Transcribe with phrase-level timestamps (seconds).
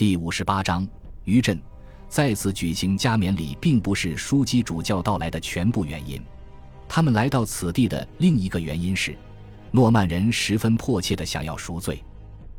[0.00, 0.88] 第五十八章
[1.24, 1.60] 余震。
[2.08, 6.18] 再次举行加冕礼，并不是枢机主教到来的全部原因。
[6.88, 9.14] 他们来到此地的另一个原因是，
[9.70, 12.02] 诺曼人十分迫切地想要赎罪。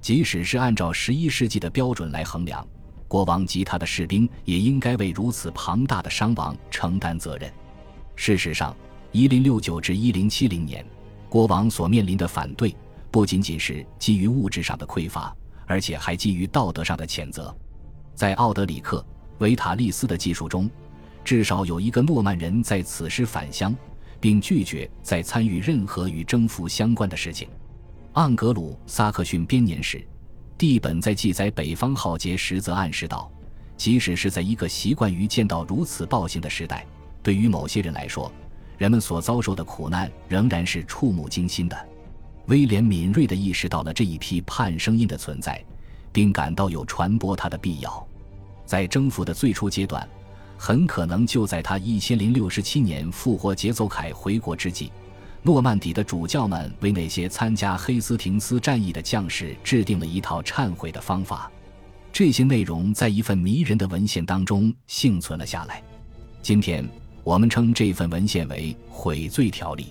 [0.00, 2.66] 即使是按照十一世纪的标准来衡量，
[3.06, 7.48] 国王及他的士兵也应该为如此庞大的伤亡承担责任。
[8.16, 8.74] 事实上，
[9.12, 10.84] 一零六九至一零七零年，
[11.28, 12.74] 国王所面临的反对
[13.12, 15.32] 不仅仅是基于物质上的匮乏。
[15.68, 17.54] 而且还基于道德上的谴责，
[18.14, 18.98] 在奥德里克·
[19.38, 20.68] 维塔利斯的记述中，
[21.22, 23.76] 至少有一个诺曼人在此时返乡，
[24.18, 27.48] 并拒绝再参与任何与征服相关的事情。
[28.14, 30.04] 盎格鲁撒克逊编年史
[30.56, 33.30] 地本在记载北方浩劫时，则暗示道：
[33.76, 36.84] 即使是在一个习惯于见到如此暴行的时代，
[37.22, 38.32] 对于某些人来说，
[38.78, 41.88] 人们所遭受的苦难仍然是触目惊心的。
[42.48, 45.62] 威廉敏锐地意识到了这一批叛声音的存在，
[46.10, 48.06] 并感到有传播它的必要。
[48.64, 50.06] 在征服的最初阶段，
[50.56, 54.90] 很可能就在他一千零六十七年复活节奏凯回国之际，
[55.42, 61.50] 诺曼底的主教们为那些参加黑斯廷斯战役的将士制定了一套忏悔的方法。
[62.10, 65.82] 这些内容在一份迷人的文献当中幸存了下来。
[66.40, 66.82] 今天
[67.22, 69.84] 我们称这份文献为《悔罪条例》。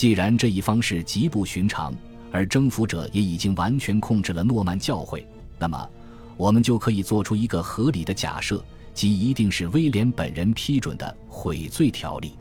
[0.00, 1.94] 既然这一方式极不寻常，
[2.32, 5.26] 而征服者也已经完全控制了诺曼教会，
[5.58, 5.90] 那么
[6.38, 12.32] 我们就可以做出一个合理的假设，即一定是威廉本人批准的悔罪条例，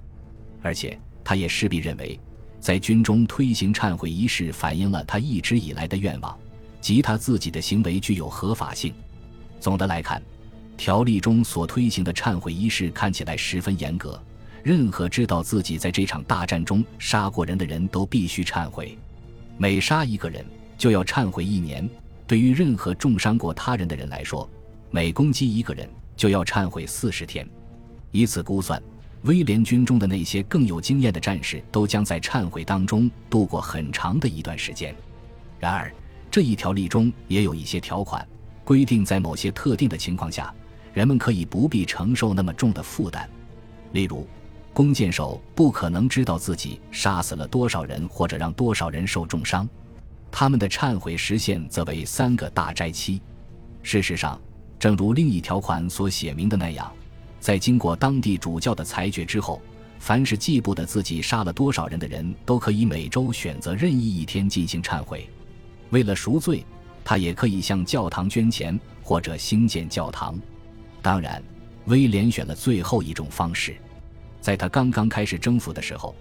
[0.61, 2.17] 而且他也势必认为，
[2.61, 6.39] 在军中推行忏悔仪式反映了他一直以来的愿望，
[6.79, 8.93] 即他自己的行为具有合法性。
[9.59, 10.23] 总的来看，
[10.77, 14.17] 条例中所推行的忏悔仪式看起来十分严格。
[14.63, 18.97] 任何知道自己在这场大战中杀过人的人都必须忏悔，
[19.57, 20.45] 每杀一个人
[20.77, 21.87] 就要忏悔一年。
[22.27, 24.47] 对于任何重伤过他人的人来说，
[24.91, 27.47] 每攻击一个人就要忏悔四十天。
[28.11, 28.81] 以此估算，
[29.23, 34.95] 威廉军中的那些更有经验的战士都将在忏悔当中度过很长的一段时间。
[35.59, 35.91] 然而，
[36.29, 38.27] 这一条例中也有一些条款
[38.63, 40.53] 规定，在某些特定的情况下，
[40.93, 43.27] 人们可以不必承受那么重的负担，
[43.93, 44.27] 例如。
[44.79, 49.67] 弓箭手不可能知道自己杀死了多少人或者让多少人受重伤，
[50.31, 53.21] 他们的忏悔时限则为三个大斋期。
[53.83, 54.39] 事实上，
[54.79, 56.89] 正如另一条款所写明的那样，
[57.41, 59.61] 在经过当地主教的裁决之后，
[59.99, 65.29] 凡是记不得自己杀了多少人的人都可以每周选择任意一天进行忏悔。
[65.89, 66.65] 为了赎罪，
[67.03, 70.39] 他也可以向教堂捐钱或者兴建教堂。
[71.01, 71.43] 当然，
[71.87, 73.75] 威廉选了最后一种方式。
[74.41, 76.15] 在他刚刚开始征服的时候，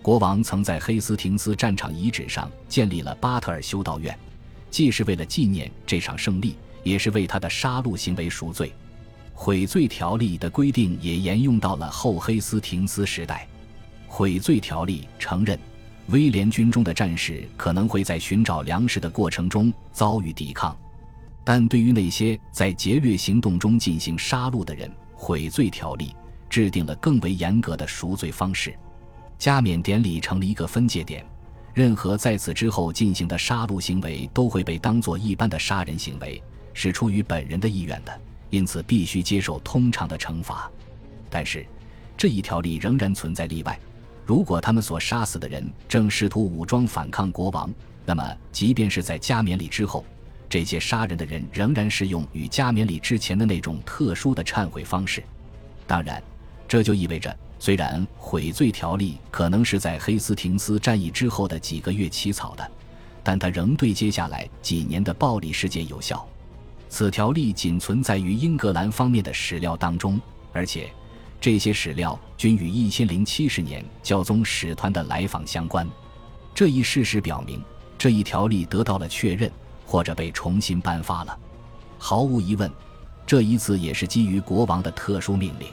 [0.00, 4.16] 国王曾在黑斯廷斯战场遗址上建立了巴特尔修道院，
[4.70, 8.72] 既是为了纪念这场胜利，也是为他的杀戮行为赎罪。
[9.34, 13.46] 悔罪条例的规定也沿用到了后黑斯廷斯时代。
[14.06, 15.58] 悔罪条例承认，
[16.06, 20.76] 威廉军中的战士可能会在寻找粮食的过程中遭遇抵抗，
[21.44, 26.14] 但对于那些在劫掠行动中进行杀戮的人，悔罪条例。
[26.48, 28.74] 制定了更为严格的赎罪方式，
[29.38, 31.24] 加冕典礼成了一个分界点。
[31.74, 36.42] 任何在此之后进行的杀戮行为都会被当作一般的杀人行为，
[36.74, 38.20] 是出于本人的意愿的，
[38.50, 40.68] 因此必须接受通常的惩罚。
[41.30, 41.64] 但是，
[42.16, 43.78] 这一条例仍然存在例外。
[44.26, 47.72] 如果他们所杀死的人正试图武装反抗国王，
[48.04, 50.04] 那么即便是在加冕礼之后，
[50.48, 55.22] 这些杀人的人仍然适用与加冕礼之前的那种特殊的忏悔方式。
[55.86, 56.20] 当然。
[56.68, 62.70] 这就意味着，虽然悔罪条例可能是在黑斯廷斯战役之后的几个月起草的，
[63.24, 66.28] 但它仍对接下来几年的暴力事件有效。
[66.90, 70.20] 此条例仅存在于英格兰方面的史料当中，
[70.52, 70.90] 而且
[71.40, 75.88] 这些史料均与一千零七十年教宗使团的来访相关。
[76.54, 77.62] 这一事实表明，
[77.96, 79.50] 这一条例得到了确认，
[79.86, 81.38] 或者被重新颁发了。
[81.98, 82.70] 毫无疑问，
[83.26, 85.68] 这一次也是基于国王的特殊命令。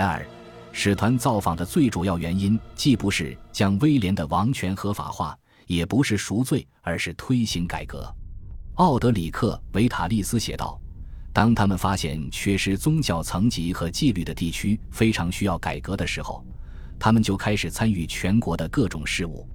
[0.00, 0.26] 然而，
[0.72, 8.10] 使团造访的最主要原因既不是将威廉的王权合法化，也不是赎罪，而是推行改革。
[8.76, 10.80] 奥德里克·维塔利斯写道
[11.34, 16.42] ：“当他们发现缺失宗教层级和纪律的地区非常需要改革的时候，
[16.98, 19.46] 他们就开始参与全国的各种事务。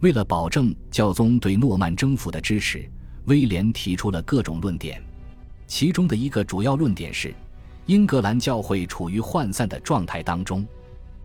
[0.00, 2.90] 为了保证教宗对诺曼征服的支持，
[3.26, 5.02] 威廉提出了各种论点，
[5.66, 7.34] 其中的一个主要论点是。”
[7.86, 10.66] 英格兰教会处于涣散的状态当中，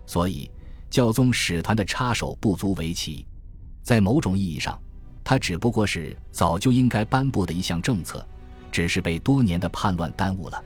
[0.06, 0.50] 所以
[0.90, 3.26] 教宗使团的插手不足为奇。
[3.84, 4.80] 在某种意义上，
[5.24, 8.26] 它只不过是早就应该颁布的一项政策，
[8.72, 10.64] 只是被多年的叛乱耽误了。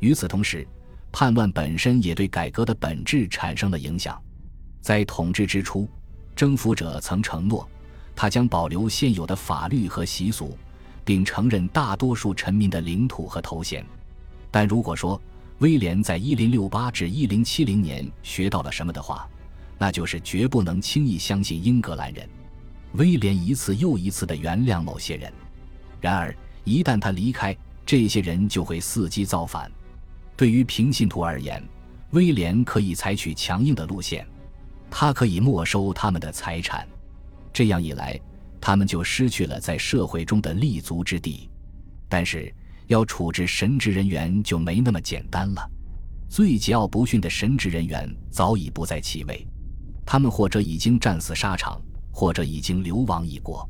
[0.00, 0.66] 与此同时，
[1.10, 4.20] 叛乱本身也对改革的本质产生了影响。
[4.80, 5.88] 在统治之初，
[6.36, 7.68] 征服者曾承诺，
[8.14, 10.56] 他将保留现有的法律和习俗，
[11.04, 13.84] 并承认大多数臣民的领土和头衔。
[14.54, 15.20] 但如果说
[15.58, 19.28] 威廉在1068至1070年学到了什么的话，
[19.78, 22.28] 那就是绝不能轻易相信英格兰人。
[22.92, 25.32] 威廉一次又一次地原谅某些人，
[26.00, 29.68] 然而一旦他离开，这些人就会伺机造反。
[30.36, 31.60] 对于平信徒而言，
[32.10, 34.24] 威廉可以采取强硬的路线，
[34.88, 36.86] 他可以没收他们的财产，
[37.52, 38.20] 这样一来，
[38.60, 41.50] 他们就失去了在社会中的立足之地。
[42.08, 42.54] 但是，
[42.86, 45.70] 要处置神职人员就没那么简单了。
[46.28, 49.46] 最桀骜不驯的神职人员早已不在其位，
[50.04, 51.80] 他们或者已经战死沙场。
[52.16, 53.68] 或者已经流亡异国，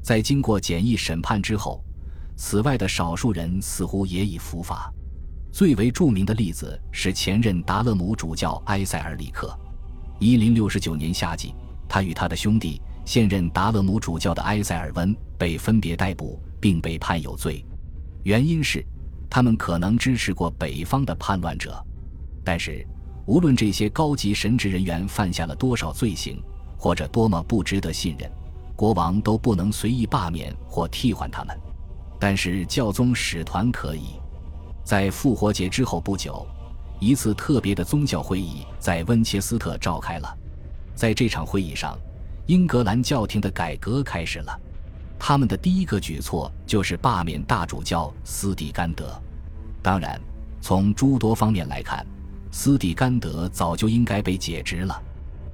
[0.00, 1.84] 在经过简易审判之后，
[2.36, 4.94] 此外的少数人似乎也已伏法。
[5.50, 9.58] 最为著名的例子是前任达勒姆主教埃塞尔里克。
[10.20, 11.52] 一零六九年夏季，
[11.88, 17.66] 他与他的兄弟现任达勒姆主教的埃塞尔温被分别逮捕，并被判有罪，
[18.22, 18.84] 原因是
[19.28, 21.82] 他们可能支持过北方的叛乱者。
[22.44, 22.86] 但是，
[23.26, 26.42] 无论这些高级神职人员犯下了多少罪行，
[26.76, 28.30] 或者多么不值得信任，
[28.74, 31.56] 国王都不能随意罢免或替换他们。
[32.18, 34.20] 但是教宗使团可以。
[34.82, 36.46] 在复活节之后不久，
[36.98, 40.36] 一次特别的宗教会议在温切斯特召开了。
[40.94, 41.96] 在这场会议上，
[42.46, 44.60] 英格兰教廷的改革开始了。
[45.20, 49.20] 他们的第一个举措就是罢免大主教斯蒂甘德。
[49.80, 50.20] 当然，
[50.60, 52.04] 从诸多方面来看，
[52.50, 55.00] 斯蒂甘德早就应该被解职了。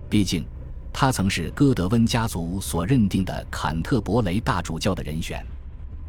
[0.08, 0.46] 毕竟。
[0.98, 5.44] 他曾是哥德温家族所认定的坎特伯雷大主教的人选。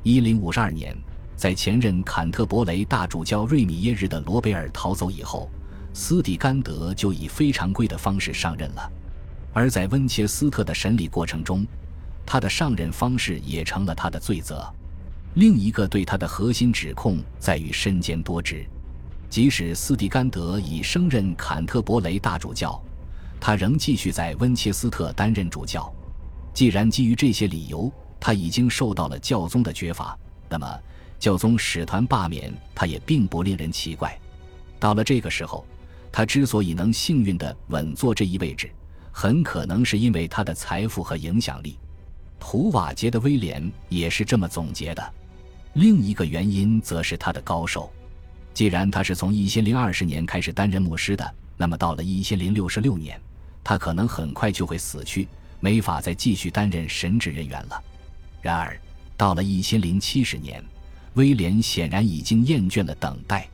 [0.01, 0.95] 一零五十二年，
[1.35, 5.49] 在前任坎特伯雷大主教瑞米耶日的罗贝尔逃走以后，
[5.93, 8.91] 斯蒂甘德就以非常规的方式上任了。
[9.51, 11.67] 而在温切斯特的审理过程中，
[12.27, 14.71] 他的上任方式也成了他的罪责。
[15.35, 18.65] 另一个对他的核心指控在于身兼多职，
[19.29, 22.79] 即使斯蒂甘德已升任坎特伯雷大主教。
[23.39, 25.89] 他仍继续在温切斯特担任主教。
[26.53, 30.17] 既然基于这些理由，他已经受到了教宗的绝罚，
[30.49, 30.67] 那么
[31.19, 34.19] 教宗使团罢免他也并不令人奇怪。
[34.79, 35.65] 到了这个时候，
[36.11, 38.71] 他之所以能幸运地稳坐这一位置，
[39.11, 41.77] 很可能是因为他的财富和影响力。
[42.39, 45.13] 图瓦杰的威廉也是这么总结的。
[45.73, 47.91] 另一个原因则是他的高寿。
[48.53, 53.19] 既然他是从一千零二十年开始担任牧师的，那么到了一千零六十六年。
[53.63, 55.27] 他可能很快就会死去，
[55.59, 57.83] 没法再继续担任神职人员了。
[58.41, 58.79] 然而，
[59.15, 60.63] 到了一千零七十年，
[61.15, 63.47] 威廉显然已经厌倦了等待，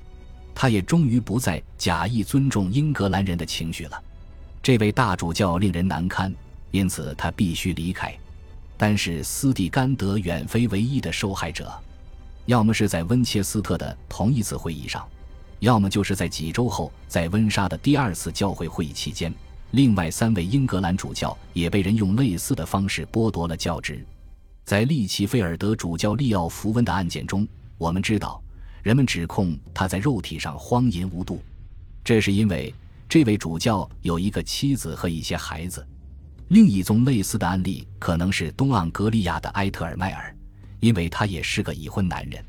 [0.54, 4.02] 他也终于不再假意尊重英格兰人的情绪了。
[4.62, 6.34] 这位大主教令人难堪，
[6.72, 8.16] 因此他必须离开。
[8.78, 11.72] 但是斯蒂甘德远非唯一的受害者，
[12.46, 15.08] 要么是在温切斯特的同一次会议上，
[15.60, 19.34] 要么就是在几周后在温莎的第二次教会会议期间。
[19.72, 24.06] 另外三位英格兰主教也被人用类似的方式剥夺了教职。
[24.66, 27.48] 在利奇菲尔德主教利奥福温的案件中，
[27.78, 28.42] 我们知道，
[28.82, 31.42] 人们指控他在肉体上荒淫无度，
[32.04, 32.74] 这是因为
[33.10, 35.86] 这位主教有一个妻子和一些孩子。
[36.50, 40.36] 另一宗类似的案例可能是东盎格利亚的埃特尔迈尔，
[40.80, 42.44] 因为他也是个已婚男人。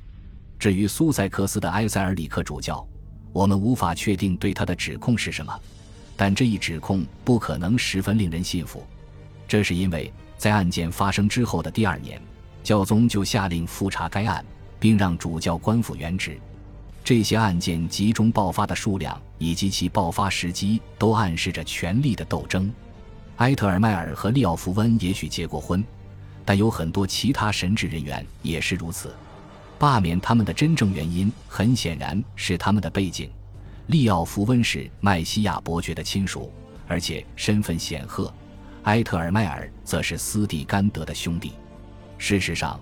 [0.58, 2.86] 至于苏塞克斯的埃塞尔里克主教，
[3.32, 5.60] 我们无法确定对他的指控是什么。
[6.16, 8.86] 但这一指控不可能十分令人信服，
[9.48, 12.20] 这是因为在案件发生之后的第二年，
[12.62, 14.44] 教宗就下令复查该案，
[14.78, 16.38] 并让主教官复原职。
[17.02, 22.72] 这些案件集中爆发的数量以及其爆发时机都暗示着权力的斗争。
[23.38, 25.82] 埃特尔迈尔和利奥福温也许结过婚，
[26.44, 29.12] 但有很多其他神职人员也是如此。
[29.76, 33.28] 罢免他们的真正原因，很显然是他们的背景。
[33.88, 36.50] 利奥福温是麦西亚伯爵的亲属，
[36.86, 38.32] 而且身份显赫；
[38.84, 41.52] 埃特尔迈尔则是斯蒂甘德的兄弟。
[42.16, 42.78] 事实上，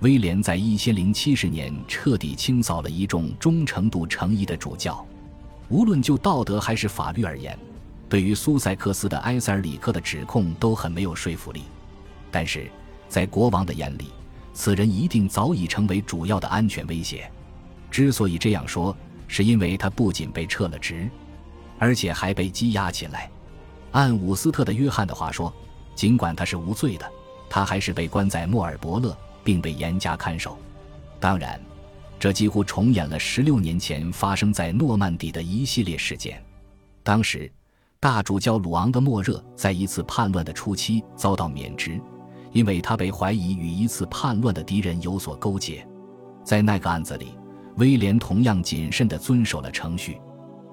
[0.00, 5.04] 威廉在一千零七十年彻底清扫了一众忠诚度成疑的主教。
[5.68, 7.58] 无论就道德还是法律而言，
[8.08, 11.62] 对于苏塞克斯的埃塞尔里克的指控都很没有说服力。
[12.30, 12.70] 但是
[13.08, 14.12] 在国王的眼里，
[14.52, 17.30] 此人一定早已成为主要的安全威胁。
[17.90, 18.96] 之所以这样说，
[19.26, 21.08] 是因为他不仅被撤了职，
[21.78, 23.30] 而且还被羁押起来。
[23.92, 25.52] 按伍斯特的约翰的话说，
[25.94, 27.10] 尽管他是无罪的，
[27.48, 30.58] 他还是被关在莫尔伯勒，并被严加看守。
[31.18, 31.58] 当然，
[32.18, 36.42] 这几乎重演了十六年前发生在诺曼底的一系列事件。
[37.02, 37.50] 当时，
[37.98, 41.98] 大主教鲁昂的莫热在一次叛乱的初期遭到免职，
[42.52, 45.86] 因为他被怀疑与一次叛乱的敌人有所勾结。
[46.44, 47.34] 在那个案子里，
[47.78, 50.20] 威廉同样谨慎地遵守了程序。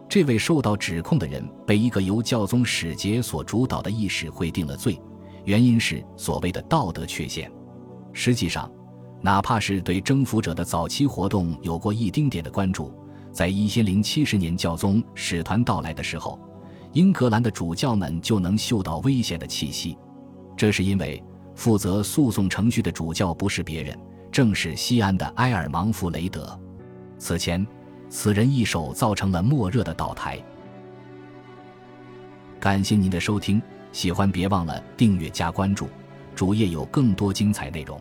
[0.10, 5.00] 这位受到指控的人被一个由教宗使节所主导的议事会定了罪，
[5.46, 7.50] 原因是所谓的道德缺陷。
[8.12, 8.70] 实际上，
[9.22, 12.94] 哪怕是对征服者的早期活动有过一丁点的关注，
[13.32, 16.38] 在一千零七十年教宗使团到来的时候，
[16.94, 19.98] 英格兰的主教们就能嗅到危险的气息。
[20.56, 21.22] 这是因为
[21.56, 23.98] 负责诉讼程序的主教不是别人，
[24.32, 26.60] 正是西安的埃尔芒·弗雷德。
[27.18, 27.66] 此前。
[28.16, 30.40] 此人一手造成了莫热的倒台。
[32.60, 33.60] 感谢您的收听，
[33.92, 35.88] 喜欢别忘了订阅加关注，
[36.36, 38.00] 主页有更多精彩内容。